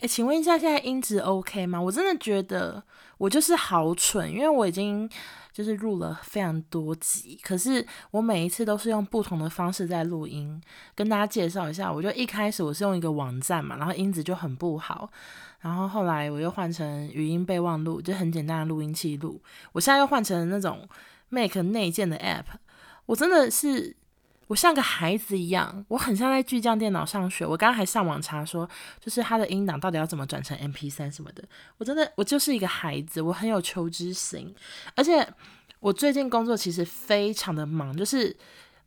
[0.00, 1.78] 哎，请问一下，现在音质 OK 吗？
[1.78, 2.82] 我真的觉得
[3.18, 5.06] 我就是好蠢，因为我已经
[5.52, 10.58] 就是录了非常多集，可是我每一次都是用不同的方式在录音。
[10.94, 15.10] 跟大家介绍一下，我就一开始我是用一个网站嘛，然后音质就很不好，
[15.60, 19.38] 然后后来我又换成语音备忘录，就很简单的录音器录。
[19.72, 20.88] 我现在又换成那种
[21.28, 22.46] Make 内建的 App，
[23.04, 23.99] 我真的是。
[24.50, 27.46] 我像个孩子一样，我很像在巨匠电脑上学。
[27.46, 31.44] 我刚刚还上网查说，就是他的音档到底要怎么转成 MP3 什么的。
[31.78, 34.52] 我真的，我就是一个孩子，我很有求知心。
[34.96, 35.24] 而且
[35.78, 38.36] 我最近工作其实非常的忙，就是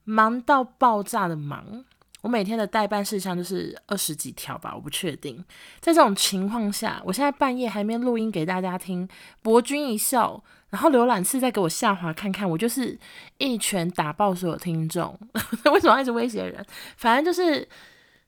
[0.03, 1.85] 忙到爆炸的忙。
[2.19, 5.37] 我每天的待办事项就是二十几条吧，我不确定。
[5.79, 9.07] 在这种情况下，我现在半夜还没录音给大家听，
[9.41, 10.43] 博君一笑。
[10.73, 12.97] 然后浏览次再给我下滑看看，我就是
[13.37, 15.15] 一拳打爆所有听众。
[15.71, 16.65] 为什么要一直威胁人？
[16.97, 17.69] 反正就是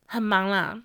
[0.05, 0.79] 很忙啦。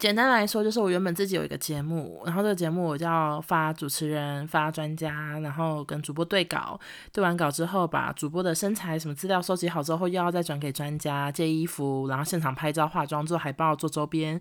[0.00, 6.80] 简单来说，就是我原本自己有一个节目，然后这个节目我就要发主持人、发专家，然后跟主播对稿。
[7.12, 14.40] 对完稿之后，把主播的身材什么资料收集好之后，又要再转给专家借衣服，然后现场拍照、化妆、做海报、做周边。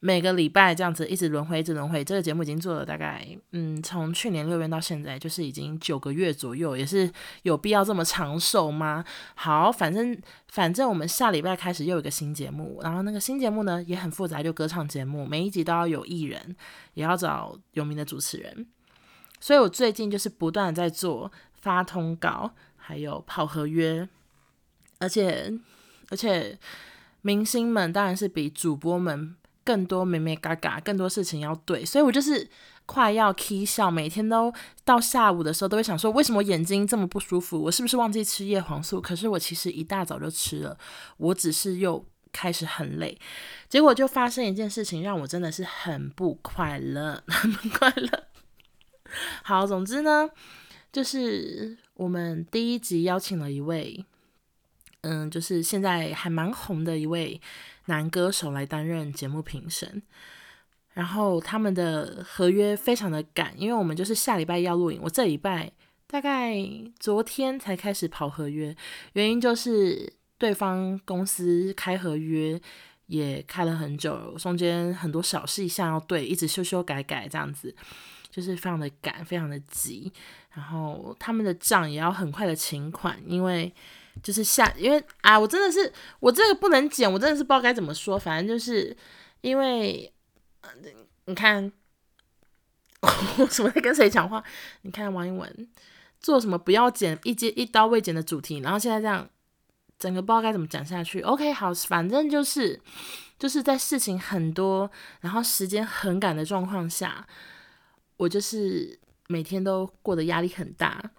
[0.00, 2.04] 每个礼拜这样子一直轮回，一直轮回。
[2.04, 7.10] 这个节目已经做了大概，嗯，从去年六月到现在，就是已经九个月左右，也是
[7.42, 9.04] 有必要这么长寿吗？
[9.34, 16.54] 好，反正反正我们下礼拜开始又有一个新节目，然后那个新节目呢也很复杂，就歌唱节目，每一集都要有艺人，
[16.94, 18.68] 也要找有名的主持人。
[19.40, 24.08] 所以我最近就是不断在做发通告，还有跑合约，
[25.00, 25.52] 而且
[26.10, 26.56] 而且
[27.22, 29.34] 明星们当然是比主播们。
[29.68, 32.48] 更多美美嘎嘎，更多事情要对，所以我就是
[32.86, 34.50] 快要起笑，每天都
[34.82, 37.62] 到下午的时候都会想说，为什么眼睛这么不舒服？
[37.62, 38.98] 我是不是忘记吃叶黄素？
[38.98, 40.78] 可是我其实一大早就吃了，
[41.18, 42.02] 我只是又
[42.32, 43.18] 开始很累，
[43.68, 48.24] 结果就发生一件事情，让我真的是很不快乐， 很不快乐。
[49.42, 50.30] 好，总之呢，
[50.90, 54.06] 就是我们第一集邀请了一位，
[55.08, 57.40] 嗯，就是现在还蛮红的一位。
[57.90, 60.02] 男歌手来担任节目评审，
[60.92, 65.72] 然后他们的合约非常的赶，因为我们就是下礼拜要录影，我这礼拜
[66.06, 66.54] 大概
[66.98, 68.76] 昨天才开始跑合约，
[69.14, 72.60] 原因就是对方公司开合约
[73.06, 77.74] 也开了很久，中间很多小事项要对，一直修修改改这样子，
[78.30, 80.12] 就是非常的赶，非常的急，
[80.52, 83.72] 然后他们的账也要很快的请款，因为。
[84.22, 88.18] 就是下，因为啊，我真的是我这个不能剪，我真的是不知道该怎么说。
[88.18, 88.96] 反正就是
[89.40, 90.12] 因为，
[90.62, 90.70] 呃、
[91.26, 91.70] 你看
[93.38, 94.42] 我什么在跟谁讲话？
[94.82, 95.68] 你看王一文
[96.20, 99.28] 做什么不要剪一接一刀未剪的主题，然后现在这样
[99.98, 101.20] 整个不知道该怎么讲下去。
[101.20, 102.80] OK，好，反正就是
[103.38, 104.90] 就是在事情很多，
[105.20, 107.26] 然后时间很赶的状况下，
[108.16, 108.98] 我就是
[109.28, 111.12] 每天都过得压力很大。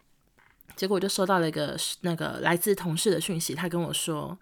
[0.80, 4.40] 结果我就收到了一个那个来自同事的讯息，他跟我说：“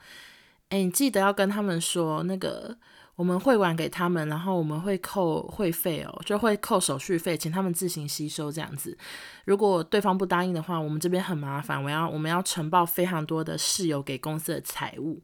[0.70, 2.78] 哎，你记得要跟他们说，那个
[3.16, 8.96] 我们汇款给他们，然后我们会扣会费哦，就会扣手续费，请他们自行吸收这样子。
[9.46, 15.24] 如果对方不答应的话，我们这边很麻烦，我要我们要呈报非常多的事由给公司的财务。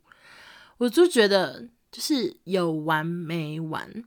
[0.80, 4.04] 我就觉得就是有完没完。”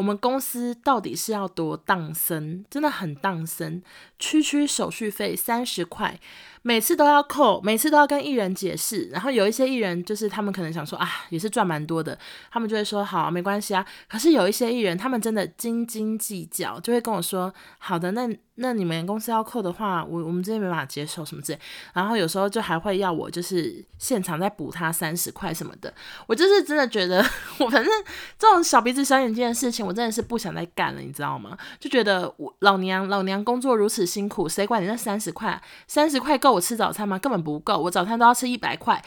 [0.00, 2.64] 我们公司到底是要多当森？
[2.70, 3.82] 真的很当森，
[4.18, 6.18] 区区手续费三十块，
[6.62, 9.08] 每次都要扣，每次都要跟艺人解释。
[9.12, 12.18] 然后有一些艺人就是他们可能想说啊，也是赚蛮多的，
[12.50, 13.84] 他们就会说好，没关系啊。
[14.08, 18.28] 可是有一些艺人，他们真的斤斤计较，就会跟我说好的，那。
[18.62, 21.58] 那你们公司要扣的话，我我们这边没办法接受什么之类，
[21.94, 25.90] 然后有时候就还会要我就是现场再补他三十块什么的，
[26.26, 27.24] 我就是真的觉得
[27.58, 27.90] 我反正
[28.38, 31.56] 这种小鼻子小眼睛的事情，我真的是不想再干了，你知道吗？
[31.78, 35.58] 就觉得我老娘老娘工作如此辛苦，谁管你那三十块？
[35.86, 37.18] 三十块够我吃早餐吗？
[37.18, 39.02] 根本不够，我早餐都要吃一百块。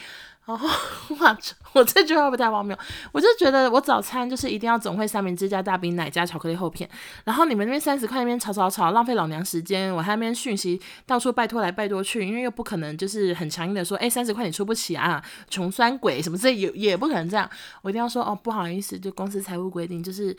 [0.45, 0.67] 然后
[1.21, 1.37] 哇，
[1.71, 2.77] 我这句话不太荒谬？
[3.13, 6.89] 我就觉得我早餐就是一定要总会三明治加大冰奶加巧克力厚片。
[7.23, 9.95] 然后你们那边三十块那边吵吵吵，浪费老娘时间。
[9.95, 17.49] 我还那边讯息到处拜托来拜托去，因为又不可能就是很强硬的说，哎，三十块你出不起啊，穷酸鬼什么之类也也不可能这样。
[17.81, 20.35] 我一定要说哦，不好意思，就公司财务规定，就是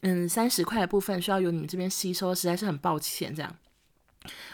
[0.00, 3.54] 嗯，三十块的部分需要由你们这边吸收，实在是很抱歉这样。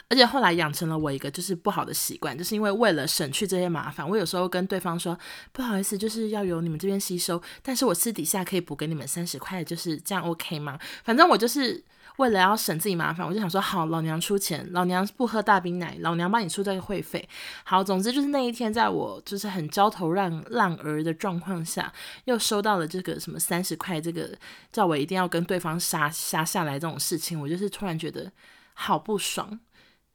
[0.09, 5.19] 而且后来养成了我一个就是不好的习惯，就是因为为了省去这些麻烦，我有时候跟对方说
[5.53, 10.79] 不好意思，就是要由你们这边吸收，但是我私底下可以补给你们三十块，就是这样 OK 吗？
[11.05, 11.85] 反正我就是
[12.17, 17.29] 为了要省自己麻烦，我就想说好，老娘出钱，老娘不喝大冰奶，老娘帮你出这个会费。
[17.65, 21.93] 好，总之就是那一天，在我就是很焦头烂烂额的状况下，
[22.25, 24.31] 又收到了这个什么三十块，这个
[24.73, 28.33] 叫我一定要跟对方杀杀下来这种事情，我就是突然觉得
[28.81, 29.59] 好不爽。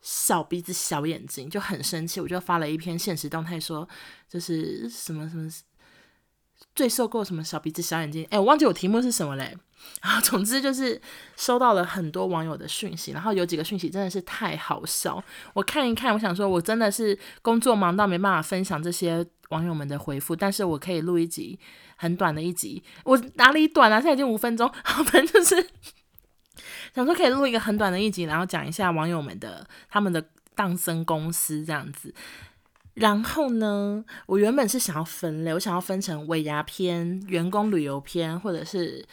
[0.02, 3.88] 小鼻子小眼睛就很生气，我就发了一篇现实动态说，
[4.28, 5.50] 就是什么什么
[6.76, 9.58] 最受够什么小鼻子小眼睛，哎，我忘记我题目是什么嘞。
[10.02, 11.02] 然 后总之就是
[11.36, 15.24] 收到了很多网友的讯息，然后有几个讯息真的是太好笑，
[15.54, 21.58] 我看一看，我想说我真的是工作忙到没办法分享这些网友们的回复，但是我可以录一集
[21.96, 24.02] 很短的一集，我哪里短啊？
[24.02, 25.70] 现在已经五分钟， 反正就是。
[26.94, 30.24] 想说可以录一个很短的一集，然后讲一下网友们的他们的
[30.54, 32.14] 当生公司这样子。
[32.94, 39.04] 然后呢，我原本是想要分类，我想要分成尾牙篇、员工旅游篇，或者是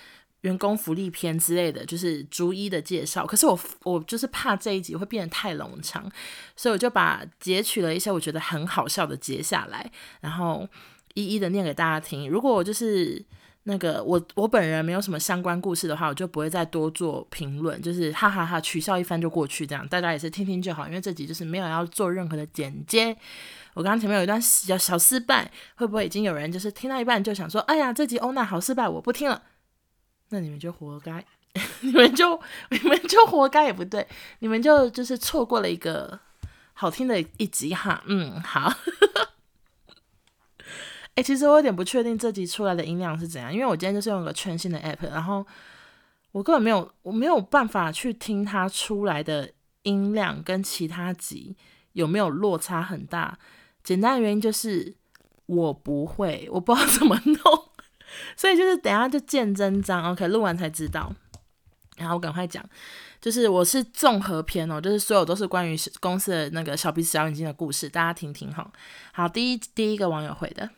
[0.42, 3.24] 员工福利篇之类的，就是逐一的介绍。
[3.24, 6.06] 可是我我就是怕这一集会变得太冗长，
[6.54, 9.90] 所以我就把截取了一些我觉得很好笑的截下来，
[10.20, 10.68] 然后
[11.14, 12.28] 一一的念给大家听。
[12.28, 13.24] 如果我就是。
[13.70, 20.88] 那个我我本人没有什么相关故事的话，我就不会再多做评论，就是哈哈哈取笑一番就过去，这样大家也是听听就好。
[20.88, 23.16] 因为这集就是没有要做任何的剪接。
[23.74, 29.40] 我刚刚前面有一段小小失败，会不会已经有人就是听到一半就想说，哎呀，这集欧娜好失败，我不听了。
[30.30, 31.24] 那你们就活该，
[31.80, 32.40] 你们就
[32.70, 34.04] 你们就活该也不对，
[34.40, 36.18] 你们就就是错过了一个
[36.72, 38.02] 好听的一集哈。
[38.06, 38.72] 嗯，好。
[41.16, 45.46] 欸，其实我有点不确定这集出来的音量是怎样，因为我今天就是用个全新的 app，然后
[46.32, 49.50] 我根本没有，我没有办法去听它出来的
[49.82, 51.56] 音量跟其他集
[51.92, 53.38] 有没有落差很大。
[53.82, 54.94] 简单的原因就是
[55.46, 57.36] 我不会，我不知道怎么弄，
[58.36, 60.12] 所以就是等下就见真章。
[60.12, 61.12] OK，录完才知道。
[61.96, 62.64] 然后我赶快讲，
[63.20, 68.70] 就是我是综合篇哦，就是所有都是关于公司的那个小鼻子小眼睛的故事，大家听听哈。
[69.12, 70.70] 好，第一第一个网友回的。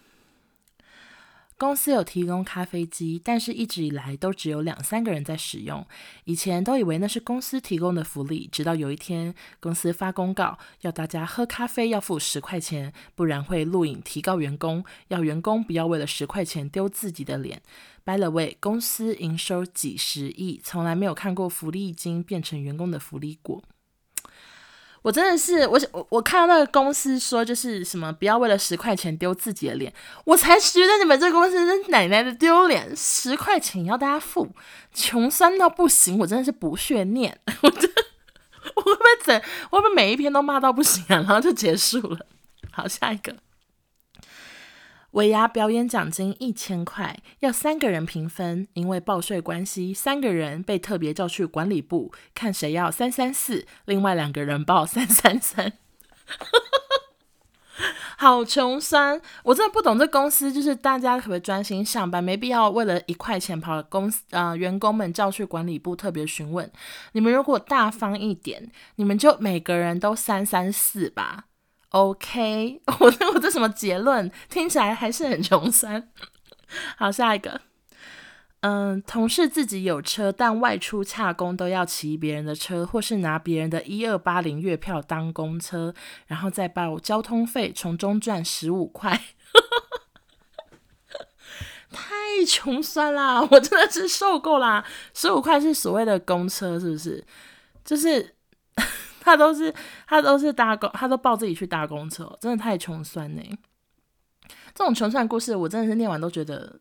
[1.62, 5.87] 公司有提供咖啡机，但是一直以来都只有两三个人在使用。
[6.25, 17.62] 以前都以为那是公司提供的福利，直到有一天公司发公告，要大家喝咖啡要付十块钱，不然会录影提告员工，要员工不要为了十块钱丢自己的脸。
[18.05, 23.62] By the way，公司营收几十亿，从来没有看过福利金变成员工的福利过。
[25.02, 29.93] 我真的是，我我我看到那个公司说，就是什么不要为了十块钱丢自己的脸，
[30.25, 34.49] 我才觉得你们这个公司是奶奶的丢脸，十块钱要大家付，
[34.94, 38.02] 穷酸到不行，我真的是不屑念， 我真的，
[38.76, 42.26] 我会不会整，我会不会每一篇都骂到不行啊，然后就结束了？
[42.70, 43.34] 好，下一个。
[45.12, 48.69] 尾牙表演奖金一千块，要三个人平分。
[48.75, 55.73] 因为报税关系，三个人被特别叫去管理部，看谁要三三四，另外两个人报三三三。
[58.17, 66.70] 好穷酸，我真的不懂这公司，就是大家可不可以专心上班，没必要为了一块钱跑公司啊、呃，员工们叫去管理部特别询问。
[67.12, 71.47] 你们如果大方一点，你们就每个人都三三四吧。
[71.92, 74.30] OK， 我我这什么结论？
[74.48, 76.08] 听起来还是很穷酸。
[76.96, 77.60] 好，下一个，
[78.60, 85.92] 嗯，同事自己有车，但外出洽公都要骑别人的车，或是拿别人的一二八零月票当公车，
[86.26, 89.20] 然后再报交通费，从中赚十五块。
[91.92, 93.46] 太穷酸啦！
[93.50, 94.82] 我真的是受够啦！
[95.12, 97.22] 十五块是所谓的公车，是不是？
[97.84, 98.34] 就是。
[99.23, 99.73] 他都是
[100.07, 103.43] 他都是搭公，他都抱自己去搭公车，真的太穷酸呢。
[104.75, 106.81] 这种穷酸故事，我真的是念完都觉得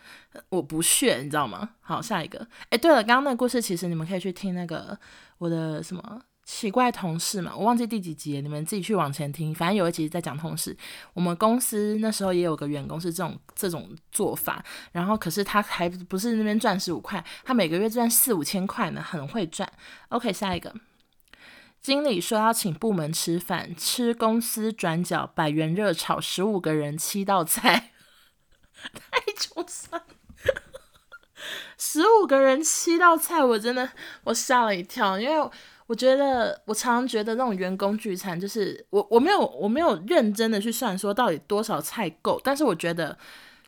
[0.48, 1.70] 我不屑，你知道吗？
[1.80, 2.46] 好，下一个。
[2.70, 4.98] 哎，对了，刚刚那个故事其实你们可以去听那个
[5.38, 9.54] 我的什么奇怪同事嘛，我忘记第几集，你们自己去往前听。
[9.54, 10.76] 反正有一集在讲同事，
[11.14, 19.70] 我们公司那时候也有个员工是这种这种做法，然后可是他还不是那边赚十五块，他每个月赚四五千块呢，很会赚。
[20.08, 20.72] OK，下一个。
[21.82, 27.92] 经理说要请部门吃饭，吃公司转角百元热炒，十五个人七道菜，
[28.94, 30.00] 太穷酸。
[31.76, 33.90] 十五个人七道菜，我真的
[34.22, 35.50] 我吓了一跳，因为
[35.88, 43.18] 我觉得我常常觉得那种员工聚餐，就是我我没有我没有认真的去算说到底多少菜够，但是我觉得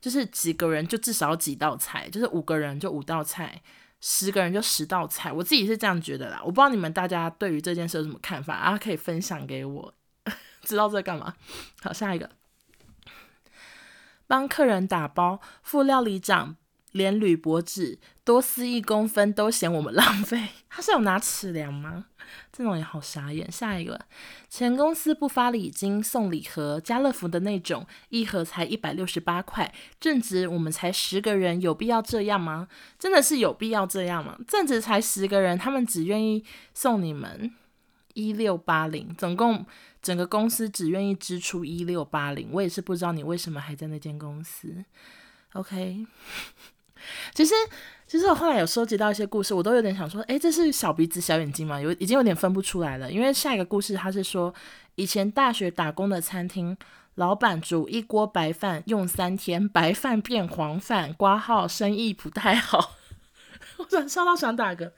[0.00, 3.60] 就是几个人就至少几道菜，就是五个人就五道菜。
[4.06, 6.38] 十个人就十道菜，我自己是这样觉得啦。
[6.44, 8.76] 我不知道你们大家对于这件事有什么看法啊？
[8.76, 9.94] 可以分享给我。
[10.60, 11.34] 知道这干嘛？
[11.80, 12.28] 好，下一个，
[14.26, 16.56] 帮客人打包，副料理长
[16.94, 22.06] 连铝箔纸多撕一公分都嫌我们浪费，他是有拿尺量吗？
[22.52, 23.50] 这种也好傻眼。
[23.50, 24.00] 下一个，
[24.48, 32.68] 前公司不发礼金送礼盒，家乐福的那种，一盒才一百六十八块，正值我们才十个人，有必要这样吗？
[32.96, 34.38] 真的是有必要这样吗？
[34.46, 37.52] 正值才十个人，他们只愿意送你们
[38.14, 39.66] 一六八零，总共
[40.00, 44.84] 整个公司只愿意支出一六八零，我也是不知道你为什么还在那间公司。
[45.54, 46.06] OK。
[47.34, 47.54] 其实，
[48.06, 51.80] 其实我后来有收集到一些故事，我都有点想说，诶，这是小鼻子小眼睛吗？
[51.80, 53.10] 有已经有点分不出来了。
[53.10, 54.52] 因为下一个故事，他是说，
[54.94, 56.76] 以前大学打工的餐厅，
[57.16, 62.96] 老板煮一锅白饭用三天，白饭变黄饭，挂号生意不太好。
[63.78, 64.92] 我想笑到想打嗝。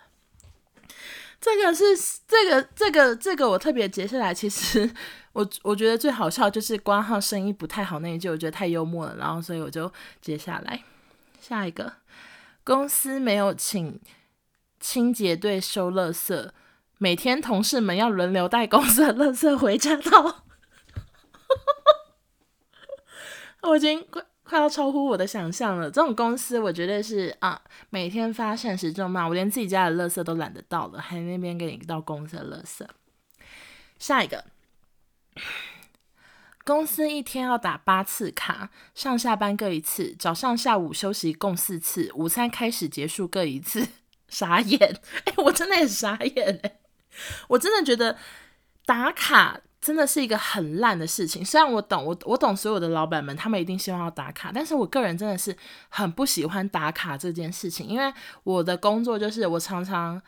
[1.41, 1.85] 这个是
[2.27, 4.91] 这个这个这个我特别截下来，其实
[5.35, 9.93] 我我觉得最好笑就是挂号生意不太好那一句，我觉得太幽默了，然后所以我就
[10.23, 10.83] 截下来。
[11.47, 11.97] 下一个，
[12.65, 14.01] 公司没有请
[14.81, 16.51] 清洁队收垃圾，
[16.97, 20.47] 每天同事们要轮流带公司的垃圾回家倒。
[23.61, 25.91] 我已经快快要超乎我的想象了。
[25.91, 27.61] 这种公司，我觉得是啊，
[27.91, 32.87] 每天发现实咒骂，我连自己家的垃圾都懒得倒了，还那边给你倒公司的垃圾。
[33.99, 34.43] 下一个。
[36.65, 43.87] 公司一天要打八次卡，上下班各一次，早上下午休息共四次，午餐开始结束各一次。
[44.27, 46.79] 傻眼，哎、我真的很傻眼哎，
[47.49, 48.17] 我真的觉得
[48.85, 51.45] 打卡真的是一个很烂的事情。
[51.45, 55.57] 虽然我懂，我我懂所有的老板们，他们一定希望要打卡，但是我个人真的是
[55.89, 60.21] 很不喜欢打卡这件事情，因为我的工作就是我常常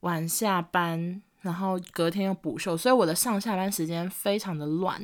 [0.00, 1.22] 晚下班。
[1.40, 5.00] 然后隔天又补休，所以我的上下班时间非常的乱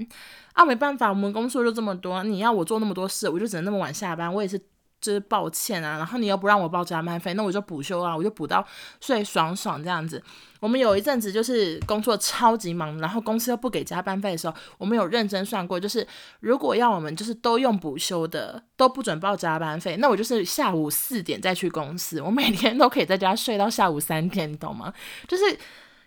[0.53, 4.61] 啊，没办法，我们工作就这么多，你要我做那么多事，我就只能那么晚下班，我也是。
[5.03, 8.65] 就是抱歉啊，然后你又不让我报加班费，那我就补休啊，我就补到
[9.01, 10.23] 睡爽爽这样子。
[10.61, 16.07] 我们有一阵子就是工作超级忙，然后公司又不给加班费的时候，我们有认真算过，就是
[16.39, 24.95] 如果要我们就是都用补休的，都不准报加班费，那我就是下午四点再去公司，我每天都可以在家睡到下午三点，你懂吗？
[25.27, 25.43] 就是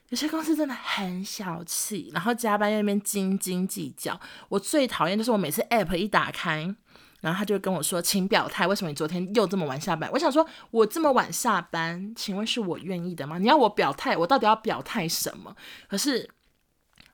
[0.09, 4.19] 有些公司真的很小气，然后加班在那边斤斤计较。
[4.49, 6.75] 我最讨厌就是我每次 app 一打开。
[7.21, 13.39] 然后他就跟我说：“请表态，为什么你昨天又这么晚下班？”我想说，我这么晚下班，请问是我愿意的吗？
[13.39, 15.55] 你要我表态，我到底要表态什么？
[15.87, 16.29] 可是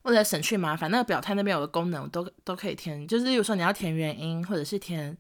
[0.02, 5.18] 为了省去麻烦，那个表态那边有个功能，都都可以填，就是例如说你要填原因，或者是填。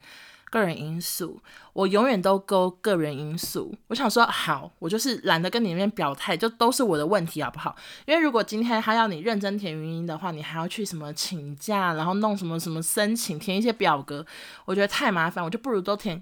[0.52, 1.42] 个人因素，
[1.72, 3.74] 我永远都勾个人因素。
[3.88, 7.74] 我想说，好，我就是懒得跟你那边表态，就都是我的问题，好不好？
[8.06, 14.26] 因为如果今天他要你认真填原因的话，你还要去什么请假，然后弄什么什么申请，填一些表格，
[14.66, 16.22] 我觉得太麻烦，我就不如都填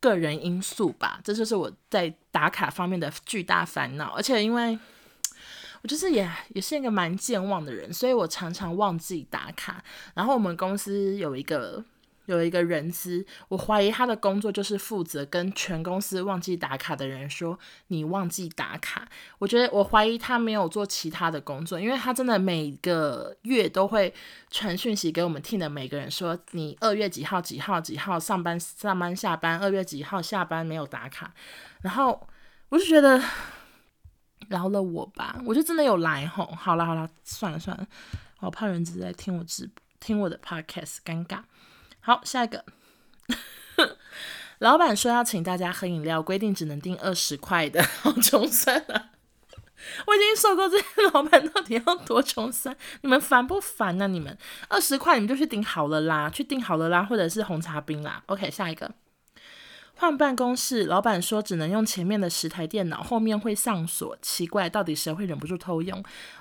[0.00, 1.20] 个人因素吧。
[1.22, 4.14] 这就是我在打卡方面的巨大烦恼。
[4.16, 4.78] 而且因为
[5.82, 9.84] 我就是也也是一个蛮健忘的人，所以我常常忘记打卡。
[10.14, 11.84] 然后我们公司有一个。
[12.28, 19.08] 有一个人资，我怀疑他的工作就是负责跟全公司忘记打卡的人说，你忘记打卡。
[19.38, 24.12] 我觉得我怀疑他没有做其他的工作，因为他真的每个月都会
[24.50, 31.32] 传讯息给我们听的每个人说，你二月几号几号几号上班上班下班，二月几号下班没有打卡。
[31.80, 32.28] 然后
[32.68, 33.18] 我就觉得
[34.50, 36.44] 饶了我吧，我就真的有来吼。
[36.44, 37.86] 好了好了，算了算了，
[38.40, 41.40] 我怕人只在听我直播听我的 podcast，尴尬。
[42.08, 42.64] 好，下一个，
[44.60, 49.10] 老板说要请大家喝饮料，规定只能订二十块的，好穷酸啊！
[50.06, 54.08] 我已经受够这些老板到底要多穷酸，你们烦不烦呢、啊？
[54.08, 54.38] 你们
[54.68, 58.22] 二十块，你们就去订好了啦，去订好了啦，或者是红茶冰啦。
[58.24, 58.90] OK，下一个。
[60.00, 64.16] 换办公室，老板说只能用前面的十台电脑，后面会上锁。
[64.22, 66.00] 奇怪，到底谁会忍不住偷用？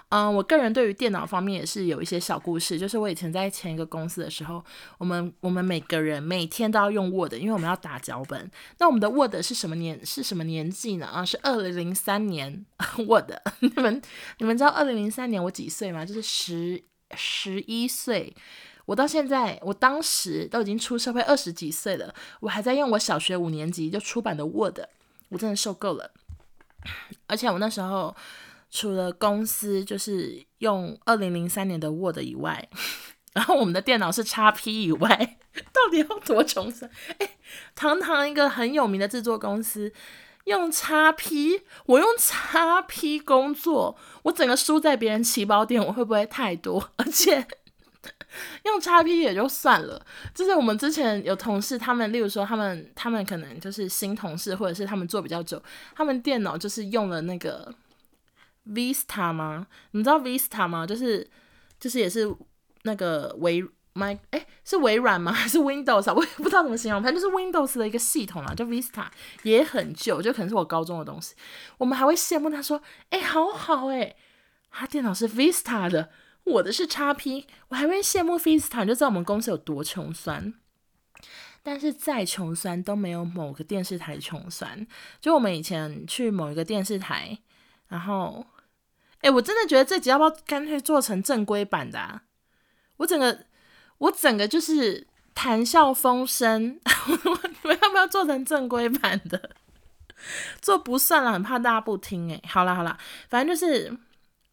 [0.10, 2.78] 嗯，我个人对于电脑方面也是有一些小故事。
[2.78, 4.64] 就是我以前在前一个公司的时候，
[5.00, 8.50] 我们我们每个人每天都要用 Word，因为我们要打脚本。
[8.78, 10.06] 那我们的 Word 是什么年？
[10.06, 11.08] 是什么年纪呢？
[11.08, 12.64] 啊，是二零零三年
[13.10, 13.32] Word。
[13.62, 14.00] 你们
[14.38, 16.06] 你们知道二零零三年我几岁吗？
[16.06, 16.84] 就是十
[17.16, 18.36] 十一岁。
[18.88, 24.80] 我到现在，我当时都已经出社会二十几岁了，我还在用我小学五年级就出版的 Word，
[25.30, 26.12] 我真的受够了。
[27.28, 28.16] 而且我那时候
[28.72, 32.70] 除了公司就是用二零零三年的 Word 以外，
[33.34, 35.38] 然后我们的电脑是 XP 以外，
[35.74, 36.90] 到底要多穷酸？
[37.18, 37.32] 诶，
[37.76, 39.92] 堂堂一个很有名的制作公司。
[40.46, 46.92] 用 XP，我用 XP 工作，我整个输在别人起跑点，我会不会太多？
[46.96, 47.46] 而且
[48.64, 55.62] 用 XP 也就算了，就是我们之前有同事，他们例如说他们他们可能就是新同事，或者是他们做比较久，
[55.96, 57.74] 他们电脑就是用了那个
[58.68, 59.68] Vista 吗？
[59.92, 60.86] 你知道 Vista 吗？
[60.86, 61.30] 就是
[61.80, 62.34] 就是也是
[62.84, 63.64] 那个微。
[63.98, 65.32] My 哎，是微软吗？
[65.34, 66.14] 还是 Windows 啊？
[66.14, 69.08] 我也不知道怎么形容，反正就是 Windows 的一个系统啊，就 Vista
[69.42, 71.34] 也很旧，就可能是我高中的东西。
[71.80, 72.80] 我们还会羡慕他说
[73.10, 74.16] ：“哎，好好哎，
[74.70, 76.12] 他电脑是 Vista 的，
[76.48, 80.54] 我的是 XP。”我还会羡慕 Vista，就知道我们公司有多穷酸。
[81.64, 84.88] 但是再穷酸都没有某个电视台穷酸。
[85.20, 87.38] 就我们以前去某一个电视台，
[87.88, 88.46] 然后，
[89.22, 92.24] 哎，我真的觉得这集要不要干脆做成正规版的啊？
[92.98, 93.46] 我整个。
[94.00, 96.80] 我整个就是谈笑风生，
[97.64, 99.50] 我要不要做成正规版的？
[100.62, 102.40] 做不算了，很怕大家不听诶。
[102.48, 102.96] 好啦好啦，
[103.28, 103.92] 反正就是，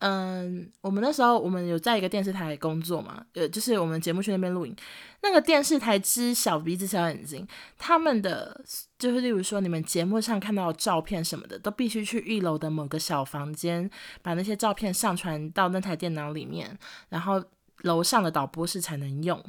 [0.07, 4.77] 嗯，我们那时候我们有在一个电视台工作嘛，呃，就是我们节目去那边录影。
[5.23, 8.63] 那个电视台之小鼻子小眼睛，他们的
[8.99, 17.43] 就是例如说你们节目上看到照片什么的，都必须去一楼的某个小房间，把那些照片上传到那台电脑里面，然后。
[17.83, 19.45] 楼上的导播室才能用，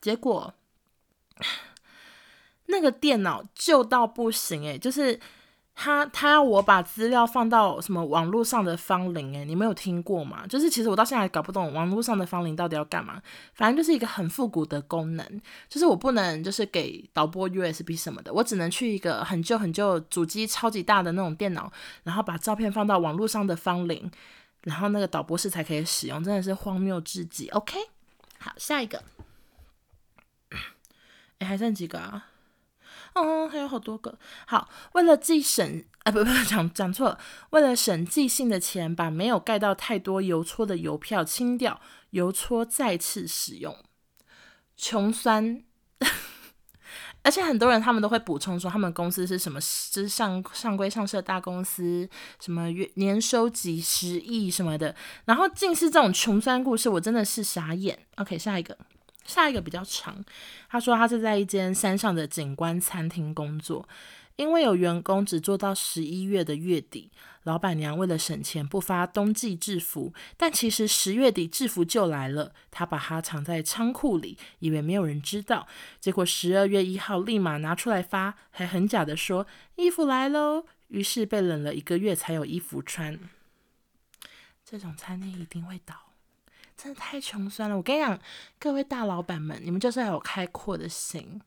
[0.00, 0.54] 结果
[2.64, 5.20] 那个电脑旧到不行诶、就是
[5.74, 10.46] 他他要我把资料放到什么网络上的方林诶，你没有听过吗？
[10.46, 13.20] 就是其实我到现在搞不懂网络上的方林到底要干嘛，
[13.54, 21.72] 反正就是一个很复古的功能，就是我不能就是给导播 USB 什么的，我只能去一个很旧很旧主机超级大的那种电脑，
[22.04, 24.10] 然后把照片放到网络上的方林。
[24.62, 27.50] 然后那个导播室才可以使用，真的是荒谬至极。
[27.50, 27.78] OK，
[28.38, 29.02] 好，下一个，
[31.38, 32.28] 哎，还剩几个啊？
[33.14, 34.18] 嗯，还有好多个。
[34.46, 37.18] 好，为了寄省，啊，不 不，讲讲错了，
[37.50, 41.80] 为了省寄信的钱，把没有盖到太多邮戳的邮票清掉，
[42.10, 43.76] 邮戳再次使用，
[44.76, 45.64] 穷酸。
[47.22, 49.58] 而且很多人他们都会补充说，他们公司是什么，
[49.90, 52.06] 就是上上规上市的大公司，
[52.38, 54.94] 什么月年收几十亿什么的，
[55.24, 57.98] 然后尽是这种穷酸故事，我真的是傻眼。
[58.16, 58.76] OK，下一个，
[59.24, 60.24] 下一个比较长。
[60.68, 63.88] 他说他是在一间山上的景观餐厅工作。
[64.36, 67.08] 因为有员工只做到十一月的月底，
[67.44, 75.68] 老板娘为了省钱不发冬季制服，但其实十月底制服就来了，他把它藏在仓库里，以为没有人知道，
[76.00, 83.16] 结果十二月一号立马拿出来发，还很假的说衣服来喽，于是被冷了一个月才有衣服穿。
[84.64, 85.94] 这种餐厅一定会倒，
[86.76, 87.76] 真的太穷酸了。
[87.76, 88.18] 我跟你讲，
[88.58, 91.40] 各位大老板们，你们就是要有开阔的心。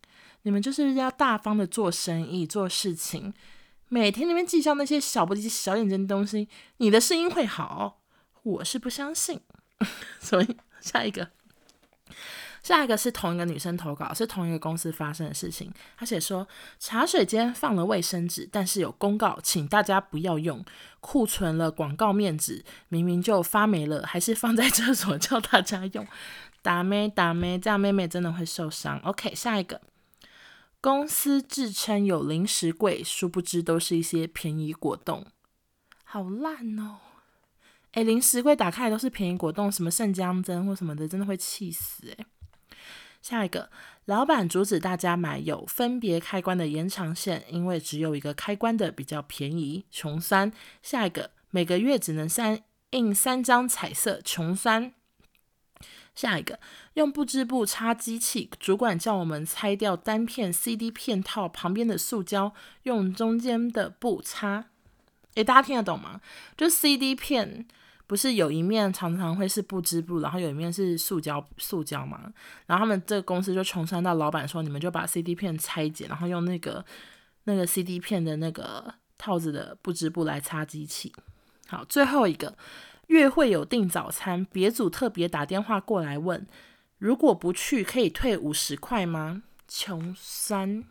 [0.44, 3.34] 你们就是要大方的做生意、做事情，
[3.90, 8.00] 每天那边计较那些小不点、小眼睛的东西，你的声音会好？
[8.44, 9.42] 我是不相信。
[10.22, 11.32] 所以下一个，
[12.64, 15.72] 下一个是同一个女生投稿，是同一个公司发生的事情。
[15.98, 16.48] 她写说，
[16.80, 20.64] 茶水间放了卫生纸，但是有公告，请大家不要用，
[21.00, 26.06] 库存了广告面纸，明明就发霉了，还是放在厕所叫大家用。
[26.62, 29.00] 打咩 打咩，这样妹妹真的会受伤。
[29.00, 29.82] OK，下一个。
[30.80, 35.26] 公司自称有零食柜，殊不知都是一些便宜果冻，
[36.04, 36.98] 好烂哦！
[37.94, 42.26] 诶，零食柜打开来都是便宜果冻，什么圣姜针或什么的，真的会气死诶。
[43.22, 43.70] 下一个，
[44.06, 50.52] 老板阻止大家买有分别开关的延长线，因为只有一个开关的比较便宜，穷酸。
[50.82, 54.94] 下一个，每个月只能三印三张彩色，穷酸。
[56.16, 56.60] 下一个，
[56.94, 62.54] 用布织布擦机器，主管叫我们拆掉单片 CD 片套旁边的塑胶，
[62.84, 64.66] 用中间的布擦。
[65.36, 66.22] 诶，大家听得懂吗？
[66.56, 67.68] 就 CD 片
[68.08, 72.34] 不是有一面常常会是不织布，然后有一面是塑胶塑胶嘛？
[72.66, 76.84] 然后他们这个公司就穷酸到老板说，你们就把 CD 片拆解，然后用那个
[77.44, 81.14] 那个 CD 片的那个套子的布织布来擦机器。
[81.68, 82.58] 好，最后一个。
[83.08, 86.46] 月会有订早餐，别组特别打电话过来问，
[86.98, 89.44] 如果不去可以退五十块吗？
[89.66, 90.84] 穷酸，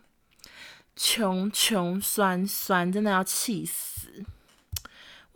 [0.95, 4.25] 穷穷酸酸，真的要气死！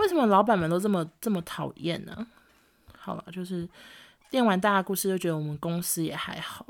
[0.01, 2.27] 为什么老板们都这么这么讨厌呢？
[2.97, 3.69] 好了，就是
[4.31, 6.65] 念完大家故事就觉得我们公司也还好，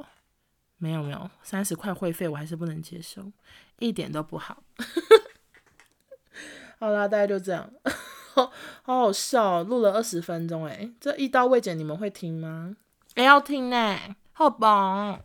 [0.78, 3.32] 没有没有，三十块会费我还是不能接受，
[3.80, 4.62] 一点都不好。
[6.78, 7.72] 好啦，大家就这样。
[8.34, 8.52] 好
[8.84, 12.76] 好笑，录了二十分钟，哎，这一刀未剪，你们会听吗？
[13.16, 13.98] 也，要听呢，
[14.34, 15.22] 好棒！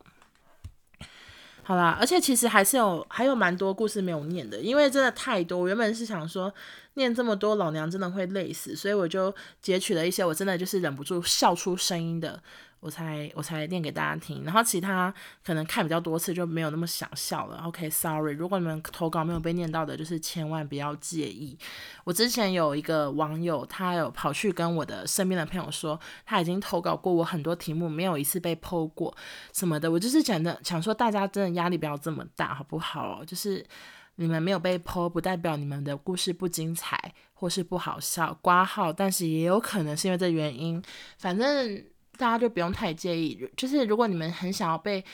[1.66, 5.59] 好啦，而且其实还是有还有蛮多故事没有念的，因为真的太多。
[5.59, 6.52] 我原本是想说
[6.94, 12.40] 念这么多，老娘真的会累死，所以我就截取了一些我真的就是忍不住笑出声音的。
[12.87, 15.12] 我才我才念给大家听，然后其他
[15.44, 17.61] 可能看比较多次就没有那么想笑了。
[17.64, 21.59] OK，Sorry，如果你们投稿没有被念到的，就是千万不要介意。
[22.05, 29.12] 我之前有一个网友，他有跑去跟我的身边的朋友说，他已经投稿过我很多题目，没有一次被 po 过
[29.53, 29.90] 什么的。
[29.90, 33.25] 我就是讲的，想说大家真的压力不要这么大，好不好？
[33.25, 33.66] 就是
[34.14, 40.81] 你们没有被 po，不代表你们的故事不精彩或是不好笑，挂号，但是也有可能是因为这原因，
[41.18, 41.85] 反正。
[42.18, 45.05] 大家就不用太介意，就是如果你们很想要被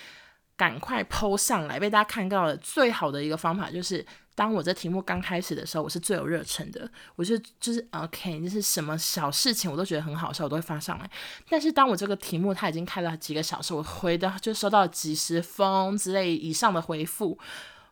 [0.56, 11.10] 赶快 po 上来，被大家看到的最好的一个方法，就是当我这题目刚开始的时候，我是最有热忱的，我就就是 OK，就是什么小事情我都觉得很好笑，我都会发上来。
[11.48, 17.38] 但是当我这个题目它已经开了几个小时，我回的就收到几十封之类以上的回复，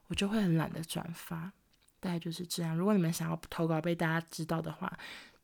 [0.08, 1.52] 我就会很懒得转发。
[2.02, 2.74] 大概就是这样。
[2.74, 4.90] 如果你们想要投稿被大家知道的话，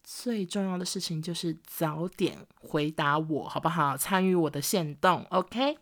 [0.09, 3.97] 最重要的事情就是早点回答我，好不好？
[3.97, 5.79] 参与我的线动，OK？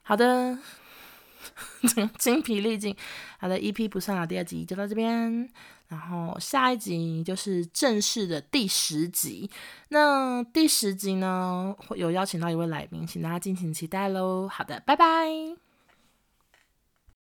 [0.00, 0.58] 好的，
[2.18, 2.96] 精疲力尽。
[3.38, 5.46] 好的，EP 不算了，第二集就到这边，
[5.88, 9.50] 然后下一集就是正式的第十集。
[9.88, 14.48] 那第十集呢，会有邀请到一位来宾，请大家敬请期待喽。
[14.48, 15.61] 好的，拜拜。